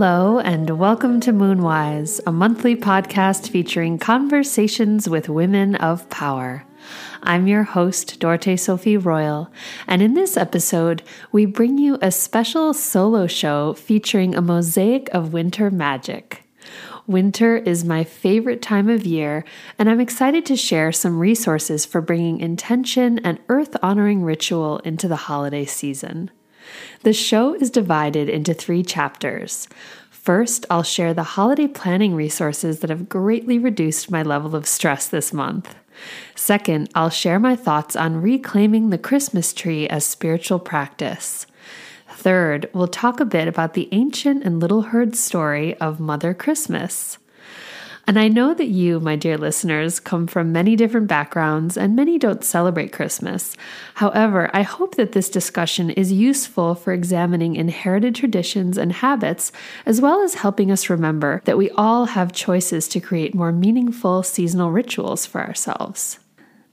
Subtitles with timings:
[0.00, 6.64] Hello, and welcome to Moonwise, a monthly podcast featuring conversations with women of power.
[7.22, 9.52] I'm your host, Dorte Sophie Royal,
[9.86, 11.02] and in this episode,
[11.32, 16.44] we bring you a special solo show featuring a mosaic of winter magic.
[17.06, 19.44] Winter is my favorite time of year,
[19.78, 25.08] and I'm excited to share some resources for bringing intention and earth honoring ritual into
[25.08, 26.30] the holiday season.
[27.02, 29.68] The show is divided into three chapters.
[30.10, 35.08] First, I'll share the holiday planning resources that have greatly reduced my level of stress
[35.08, 35.74] this month.
[36.34, 41.46] Second, I'll share my thoughts on reclaiming the Christmas tree as spiritual practice.
[42.10, 47.16] Third, we'll talk a bit about the ancient and little heard story of Mother Christmas.
[48.06, 52.18] And I know that you, my dear listeners, come from many different backgrounds and many
[52.18, 53.56] don't celebrate Christmas.
[53.94, 59.52] However, I hope that this discussion is useful for examining inherited traditions and habits,
[59.86, 64.22] as well as helping us remember that we all have choices to create more meaningful
[64.22, 66.18] seasonal rituals for ourselves.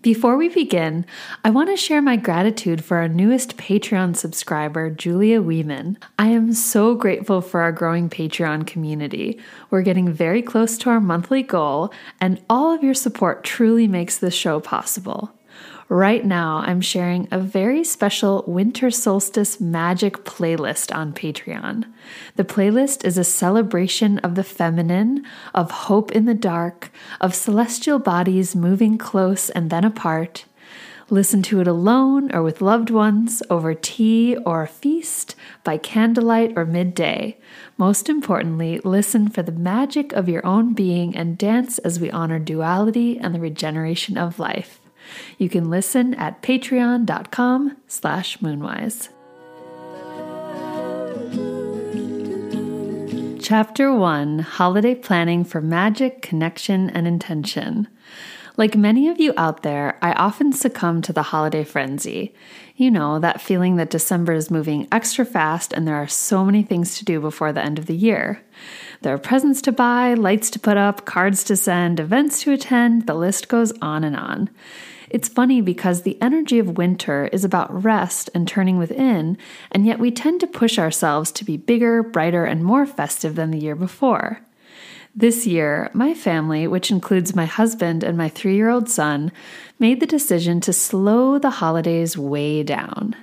[0.07, 1.05] Before we begin,
[1.43, 5.97] I want to share my gratitude for our newest Patreon subscriber, Julia Weeman.
[6.17, 9.37] I am so grateful for our growing Patreon community.
[9.69, 11.91] We're getting very close to our monthly goal,
[12.21, 15.36] and all of your support truly makes this show possible.
[15.89, 21.85] Right now, I'm sharing a very special winter solstice magic playlist on Patreon.
[22.35, 27.99] The playlist is a celebration of the feminine, of hope in the dark, of celestial
[27.99, 30.43] bodies moving close and then apart.
[31.09, 36.51] Listen to it alone or with loved ones, over tea or a feast, by candlelight
[36.57, 37.37] or midday.
[37.77, 42.39] Most importantly, listen for the magic of your own being and dance as we honor
[42.39, 44.81] duality and the regeneration of life.
[45.37, 49.09] You can listen at patreon.com slash moonwise.
[53.41, 57.87] Chapter 1 Holiday Planning for Magic, Connection, and Intention.
[58.57, 62.33] Like many of you out there, I often succumb to the holiday frenzy.
[62.75, 66.63] You know, that feeling that December is moving extra fast and there are so many
[66.63, 68.41] things to do before the end of the year.
[69.01, 73.05] There are presents to buy, lights to put up, cards to send, events to attend,
[73.05, 74.49] the list goes on and on.
[75.09, 79.37] It's funny because the energy of winter is about rest and turning within,
[79.71, 83.51] and yet we tend to push ourselves to be bigger, brighter, and more festive than
[83.51, 84.41] the year before.
[85.15, 89.31] This year, my family, which includes my husband and my three year old son,
[89.79, 93.15] made the decision to slow the holidays way down.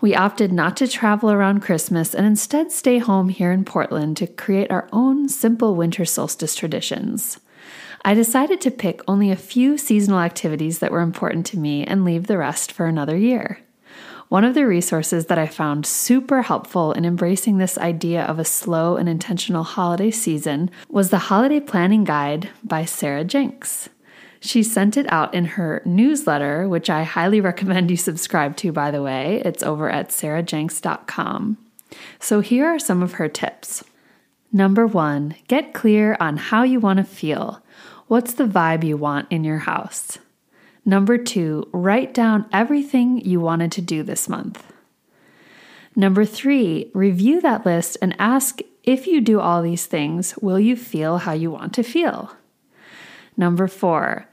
[0.00, 4.26] We opted not to travel around Christmas and instead stay home here in Portland to
[4.26, 7.38] create our own simple winter solstice traditions.
[8.04, 12.04] I decided to pick only a few seasonal activities that were important to me and
[12.04, 13.60] leave the rest for another year.
[14.28, 18.44] One of the resources that I found super helpful in embracing this idea of a
[18.44, 23.88] slow and intentional holiday season was the Holiday Planning Guide by Sarah Jenks.
[24.40, 28.90] She sent it out in her newsletter, which I highly recommend you subscribe to, by
[28.90, 29.42] the way.
[29.44, 31.58] It's over at sarahjenks.com.
[32.18, 33.84] So here are some of her tips.
[34.50, 37.62] Number one, get clear on how you want to feel.
[38.12, 40.18] What's the vibe you want in your house?
[40.84, 44.70] Number two, write down everything you wanted to do this month.
[45.96, 50.76] Number three, review that list and ask if you do all these things, will you
[50.76, 52.36] feel how you want to feel?
[53.34, 54.28] Number four,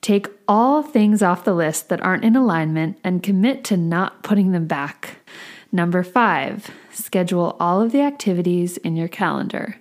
[0.00, 4.52] take all things off the list that aren't in alignment and commit to not putting
[4.52, 5.16] them back.
[5.72, 9.78] Number five, schedule all of the activities in your calendar.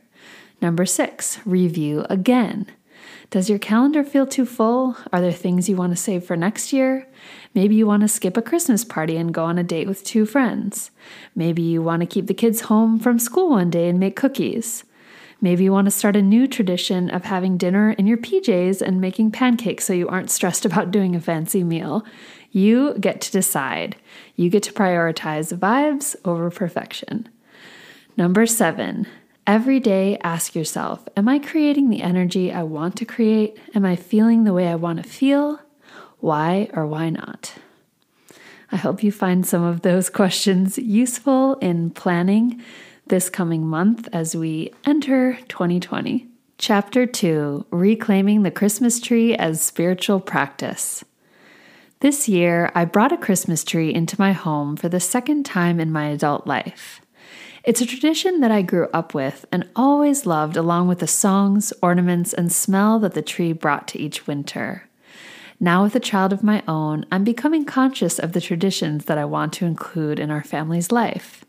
[0.63, 2.72] Number six, review again.
[3.35, 4.96] Does your calendar feel too full?
[5.12, 7.06] Are there things you want to save for next year?
[7.53, 10.25] Maybe you want to skip a Christmas party and go on a date with two
[10.25, 10.90] friends.
[11.35, 14.85] Maybe you want to keep the kids home from school one day and make cookies.
[15.41, 19.01] Maybe you want to start a new tradition of having dinner in your PJs and
[19.01, 22.06] making pancakes so you aren't stressed about doing a fancy meal.
[22.51, 23.98] You get to decide.
[24.38, 27.27] You get to prioritize vibes over perfection.
[28.15, 29.07] Number seven,
[29.47, 33.57] Every day, ask yourself Am I creating the energy I want to create?
[33.75, 35.59] Am I feeling the way I want to feel?
[36.19, 37.53] Why or why not?
[38.71, 42.63] I hope you find some of those questions useful in planning
[43.06, 46.27] this coming month as we enter 2020.
[46.57, 51.03] Chapter 2 Reclaiming the Christmas Tree as Spiritual Practice.
[52.00, 55.91] This year, I brought a Christmas tree into my home for the second time in
[55.91, 57.00] my adult life.
[57.64, 61.74] It's a tradition that I grew up with and always loved, along with the songs,
[61.82, 64.88] ornaments, and smell that the tree brought to each winter.
[65.60, 69.26] Now, with a child of my own, I'm becoming conscious of the traditions that I
[69.26, 71.46] want to include in our family's life.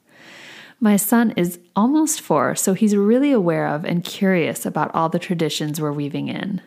[0.79, 5.19] My son is almost four, so he's really aware of and curious about all the
[5.19, 6.61] traditions we're weaving in.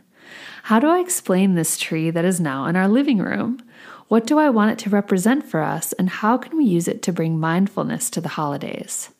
[0.63, 3.61] How do I explain this tree that is now in our living room?
[4.09, 7.03] What do I want it to represent for us, and how can we use it
[7.03, 9.11] to bring mindfulness to the holidays?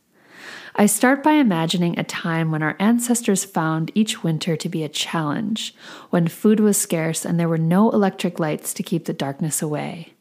[0.76, 4.90] I start by imagining a time when our ancestors found each winter to be a
[4.90, 5.76] challenge,
[6.10, 10.14] when food was scarce and there were no electric lights to keep the darkness away.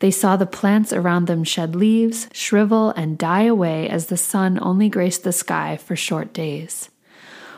[0.00, 4.58] They saw the plants around them shed leaves, shrivel, and die away as the sun
[4.60, 6.90] only graced the sky for short days.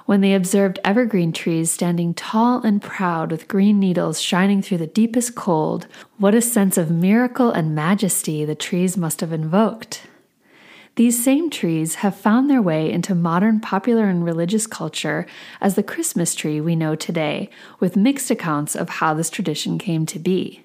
[0.06, 4.86] When they observed evergreen trees standing tall and proud with green needles shining through the
[4.86, 5.86] deepest cold,
[6.18, 10.02] what a sense of miracle and majesty the trees must have invoked.
[10.96, 15.26] These same trees have found their way into modern popular and religious culture
[15.62, 17.48] as the Christmas tree we know today,
[17.80, 20.64] with mixed accounts of how this tradition came to be.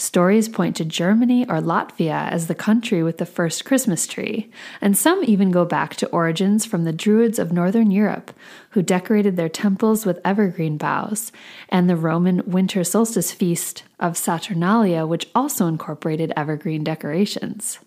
[0.00, 4.50] Stories point to Germany or Latvia as the country with the first Christmas tree,
[4.80, 8.32] and some even go back to origins from the Druids of Northern Europe,
[8.70, 11.32] who decorated their temples with evergreen boughs,
[11.68, 17.78] and the Roman winter solstice feast of Saturnalia, which also incorporated evergreen decorations.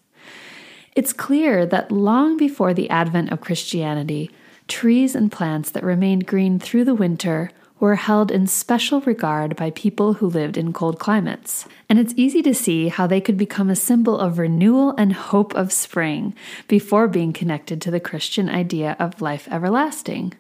[0.96, 4.30] It's clear that long before the advent of Christianity,
[4.68, 7.50] trees and plants that remained green through the winter
[7.84, 11.68] were held in special regard by people who lived in cold climates.
[11.90, 15.54] And it's easy to see how they could become a symbol of renewal and hope
[15.54, 16.34] of spring
[16.70, 20.32] before being connected to the Christian idea of life everlasting.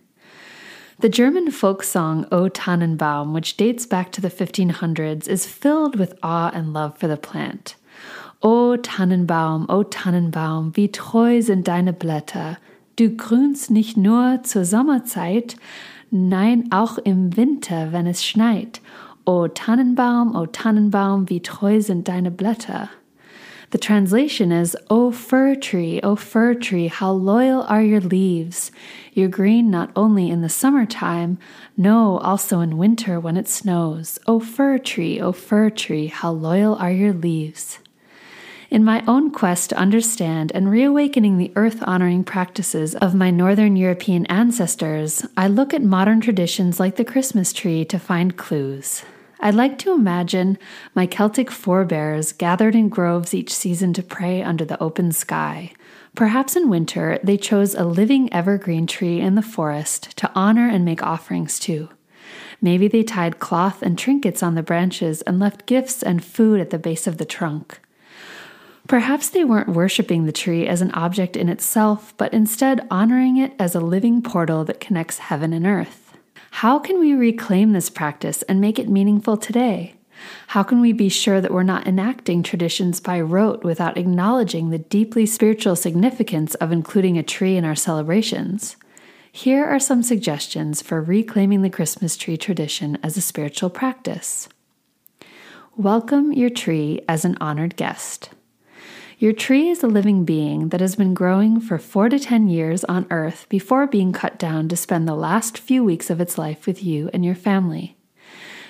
[1.02, 6.18] The German folk song O Tannenbaum, which dates back to the 1500s, is filled with
[6.24, 7.76] awe and love for the plant.
[8.42, 12.56] O Tannenbaum, O Tannenbaum, wie treu sind deine Blätter.
[12.96, 15.58] Du grünst nicht nur zur Sommerzeit,
[16.14, 18.80] nein, auch im Winter, wenn es schneit.
[19.26, 22.90] O Tannenbaum, O Tannenbaum, wie treu sind deine Blätter.
[23.72, 28.72] The translation is, O fir tree, O fir tree, how loyal are your leaves.
[29.14, 31.40] You're green not only in the summertime,
[31.76, 34.20] no, also in winter when it snows.
[34.28, 37.80] O fir tree, O fir tree, how loyal are your leaves.
[38.74, 43.76] In my own quest to understand and reawakening the earth honoring practices of my Northern
[43.76, 49.04] European ancestors, I look at modern traditions like the Christmas tree to find clues.
[49.40, 50.58] I'd like to imagine
[50.96, 55.74] my Celtic forebears gathered in groves each season to pray under the open sky.
[56.16, 60.84] Perhaps in winter, they chose a living evergreen tree in the forest to honor and
[60.84, 61.90] make offerings to.
[62.60, 66.72] Maybe they tied cloth and trinkets on the branches and left gifts and food at
[66.72, 67.80] the base of the trunk.
[68.88, 73.54] Perhaps they weren't worshiping the tree as an object in itself, but instead honoring it
[73.58, 76.18] as a living portal that connects heaven and earth.
[76.52, 79.96] How can we reclaim this practice and make it meaningful today?
[80.48, 84.78] How can we be sure that we're not enacting traditions by rote without acknowledging the
[84.78, 88.76] deeply spiritual significance of including a tree in our celebrations?
[89.32, 94.48] Here are some suggestions for reclaiming the Christmas tree tradition as a spiritual practice.
[95.76, 98.30] Welcome your tree as an honored guest.
[99.24, 102.84] Your tree is a living being that has been growing for four to ten years
[102.84, 106.68] on Earth before being cut down to spend the last few weeks of its life
[106.68, 107.96] with you and your family.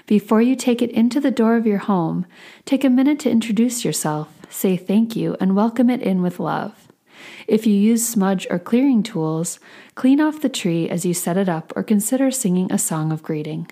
[0.05, 2.27] Before you take it into the door of your home,
[2.65, 6.87] take a minute to introduce yourself, say thank you, and welcome it in with love.
[7.47, 9.59] If you use smudge or clearing tools,
[9.95, 13.23] clean off the tree as you set it up or consider singing a song of
[13.23, 13.71] greeting.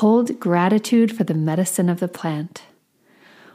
[0.00, 2.62] Hold gratitude for the medicine of the plant.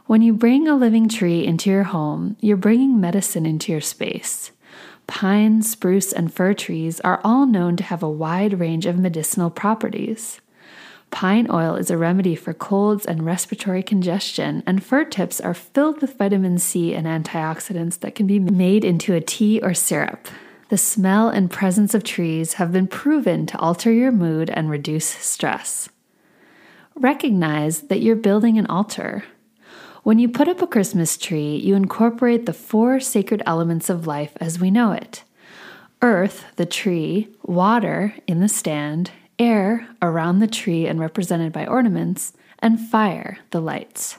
[0.08, 4.52] When you bring a living tree into your home, you're bringing medicine into your space.
[5.06, 9.50] Pine, spruce, and fir trees are all known to have a wide range of medicinal
[9.50, 10.40] properties.
[11.10, 16.00] Pine oil is a remedy for colds and respiratory congestion, and fir tips are filled
[16.00, 20.26] with vitamin C and antioxidants that can be made into a tea or syrup.
[20.70, 25.04] The smell and presence of trees have been proven to alter your mood and reduce
[25.04, 25.90] stress.
[26.94, 29.24] Recognize that you're building an altar.
[30.08, 34.32] When you put up a Christmas tree, you incorporate the four sacred elements of life
[34.40, 35.22] as we know it
[36.00, 42.32] earth, the tree, water, in the stand, air, around the tree and represented by ornaments,
[42.60, 44.16] and fire, the lights.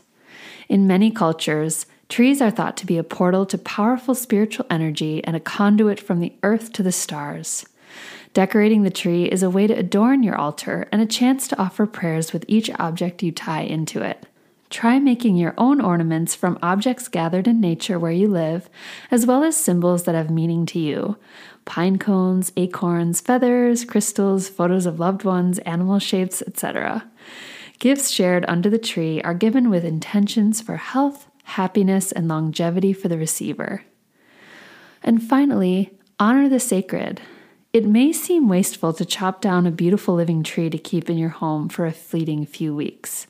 [0.67, 5.36] In many cultures, trees are thought to be a portal to powerful spiritual energy and
[5.36, 7.65] a conduit from the earth to the stars.
[8.36, 11.88] Decorating the tree is a way to adorn your altar and a chance to offer
[11.88, 14.27] prayers with each object you tie into it.
[14.70, 18.70] Try making your own ornaments from objects gathered in nature where you live,
[19.10, 21.18] as well as symbols that have meaning to you
[21.66, 27.08] pine cones, acorns, feathers, crystals, photos of loved ones, animal shapes, etc.
[27.78, 33.08] Gifts shared under the tree are given with intentions for health, happiness, and longevity for
[33.08, 33.84] the receiver.
[35.04, 37.22] And finally, honor the sacred.
[37.72, 41.30] It may seem wasteful to chop down a beautiful living tree to keep in your
[41.30, 43.28] home for a fleeting few weeks.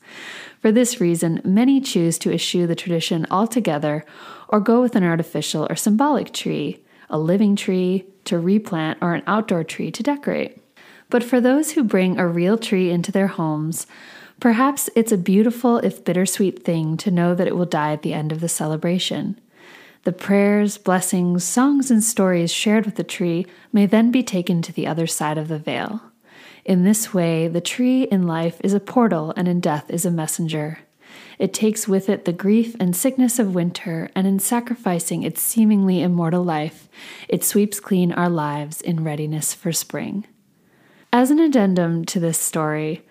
[0.60, 4.02] For this reason, many choose to eschew the tradition altogether
[4.48, 9.22] or go with an artificial or symbolic tree, a living tree to replant, or an
[9.26, 10.56] outdoor tree to decorate.
[11.10, 13.86] But for those who bring a real tree into their homes,
[14.38, 18.14] perhaps it's a beautiful, if bittersweet thing to know that it will die at the
[18.14, 19.38] end of the celebration.
[20.04, 24.72] The prayers, blessings, songs, and stories shared with the tree may then be taken to
[24.72, 26.00] the other side of the veil.
[26.64, 30.10] In this way, the tree in life is a portal and in death is a
[30.10, 30.78] messenger.
[31.38, 36.02] It takes with it the grief and sickness of winter, and in sacrificing its seemingly
[36.02, 36.88] immortal life,
[37.28, 40.26] it sweeps clean our lives in readiness for spring.
[41.12, 43.02] As an addendum to this story,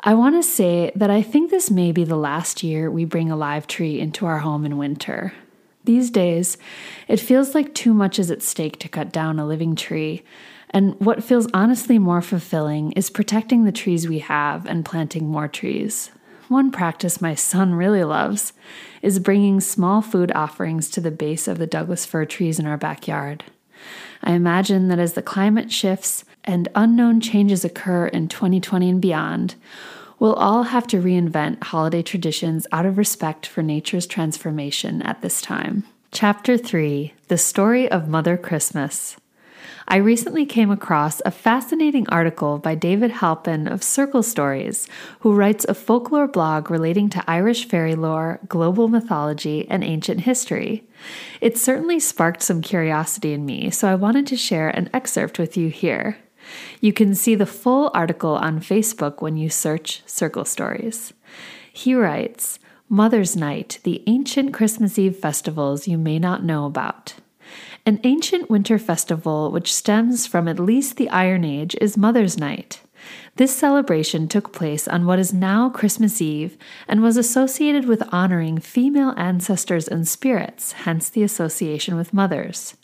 [0.00, 3.30] I want to say that I think this may be the last year we bring
[3.30, 5.32] a live tree into our home in winter.
[5.86, 6.58] These days,
[7.06, 10.24] it feels like too much is at stake to cut down a living tree,
[10.70, 15.46] and what feels honestly more fulfilling is protecting the trees we have and planting more
[15.46, 16.10] trees.
[16.48, 18.52] One practice my son really loves
[19.00, 22.76] is bringing small food offerings to the base of the Douglas fir trees in our
[22.76, 23.44] backyard.
[24.24, 29.54] I imagine that as the climate shifts and unknown changes occur in 2020 and beyond,
[30.18, 35.42] We'll all have to reinvent holiday traditions out of respect for nature's transformation at this
[35.42, 35.84] time.
[36.10, 39.16] Chapter 3 The Story of Mother Christmas.
[39.88, 44.88] I recently came across a fascinating article by David Halpin of Circle Stories,
[45.20, 50.84] who writes a folklore blog relating to Irish fairy lore, global mythology, and ancient history.
[51.40, 55.56] It certainly sparked some curiosity in me, so I wanted to share an excerpt with
[55.56, 56.16] you here.
[56.80, 61.12] You can see the full article on Facebook when you search Circle Stories.
[61.72, 67.14] He writes Mother's Night, the ancient Christmas Eve festivals you may not know about.
[67.84, 72.80] An ancient winter festival which stems from at least the Iron Age is Mother's Night.
[73.36, 76.56] This celebration took place on what is now Christmas Eve
[76.88, 82.76] and was associated with honoring female ancestors and spirits, hence the association with mothers.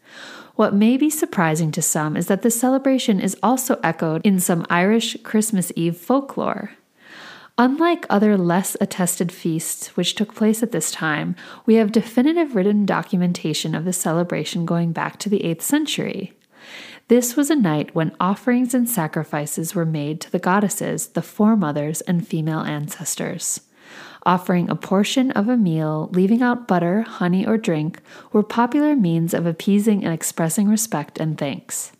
[0.55, 4.67] What may be surprising to some is that the celebration is also echoed in some
[4.69, 6.73] Irish Christmas Eve folklore.
[7.59, 11.37] Unlike other less attested feasts which took place at this time,
[11.67, 16.33] we have definitive written documentation of the celebration going back to the 8th century.
[17.09, 22.01] This was a night when offerings and sacrifices were made to the goddesses, the foremothers,
[22.03, 23.61] and female ancestors
[24.25, 28.01] offering a portion of a meal, leaving out butter, honey, or drink,
[28.33, 31.93] were popular means of appeasing and expressing respect and thanks.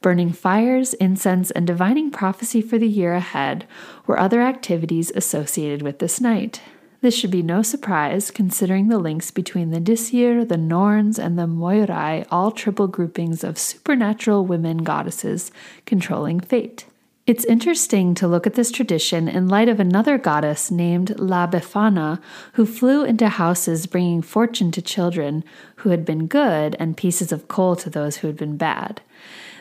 [0.00, 3.66] Burning fires, incense, and divining prophecy for the year ahead
[4.06, 6.62] were other activities associated with this night.
[7.00, 11.46] This should be no surprise considering the links between the Disir, the Norns, and the
[11.46, 15.52] Moirai, all triple groupings of supernatural women goddesses
[15.86, 16.86] controlling fate.
[17.24, 22.20] It's interesting to look at this tradition in light of another goddess named La Befana,
[22.54, 25.44] who flew into houses bringing fortune to children
[25.76, 29.02] who had been good and pieces of coal to those who had been bad.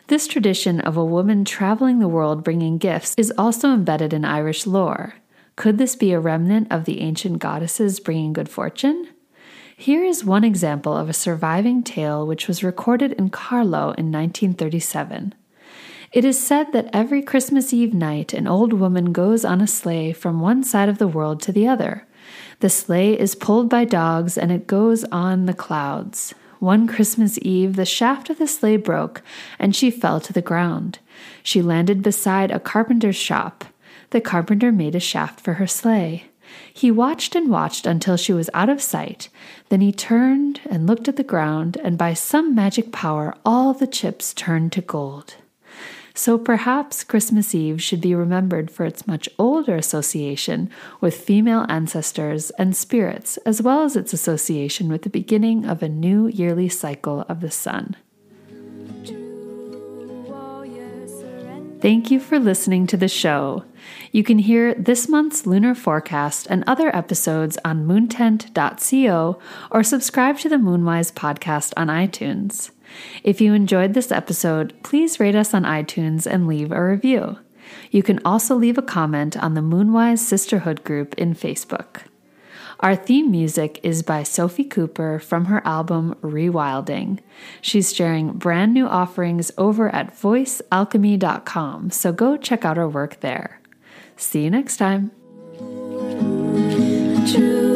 [0.07, 4.65] This tradition of a woman traveling the world bringing gifts is also embedded in Irish
[4.65, 5.15] lore.
[5.57, 9.07] Could this be a remnant of the ancient goddesses bringing good fortune?
[9.75, 15.33] Here is one example of a surviving tale which was recorded in Carlow in 1937.
[16.13, 20.13] It is said that every Christmas Eve night an old woman goes on a sleigh
[20.13, 22.05] from one side of the world to the other.
[22.59, 26.35] The sleigh is pulled by dogs and it goes on the clouds.
[26.59, 29.23] One Christmas Eve, the shaft of the sleigh broke
[29.57, 30.99] and she fell to the ground.
[31.41, 33.65] She landed beside a carpenter's shop.
[34.11, 36.25] The carpenter made a shaft for her sleigh.
[36.73, 39.27] He watched and watched until she was out of sight.
[39.69, 43.87] Then he turned and looked at the ground, and by some magic power, all the
[43.87, 45.35] chips turned to gold.
[46.13, 52.49] So perhaps Christmas Eve should be remembered for its much older association with female ancestors
[52.51, 57.23] and spirits, as well as its association with the beginning of a new yearly cycle
[57.29, 57.95] of the sun.
[61.87, 63.63] Thank you for listening to the show.
[64.11, 69.39] You can hear this month's lunar forecast and other episodes on moontent.co
[69.71, 72.71] or subscribe to the Moonwise podcast on iTunes.
[73.23, 77.37] If you enjoyed this episode, please rate us on iTunes and leave a review.
[77.89, 82.01] You can also leave a comment on the Moonwise Sisterhood group in Facebook.
[82.79, 87.19] Our theme music is by Sophie Cooper from her album Rewilding.
[87.59, 93.59] She's sharing brand new offerings over at voicealchemy.com, so go check out her work there.
[94.15, 95.11] See you next time.
[97.31, 97.66] True